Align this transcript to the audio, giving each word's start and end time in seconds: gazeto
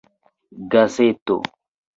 gazeto 0.71 1.35